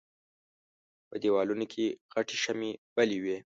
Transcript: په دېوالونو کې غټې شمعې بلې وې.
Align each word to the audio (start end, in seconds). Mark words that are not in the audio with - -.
په 1.09 1.15
دېوالونو 1.23 1.65
کې 1.73 1.85
غټې 2.13 2.35
شمعې 2.43 2.71
بلې 2.95 3.17
وې. 3.23 3.37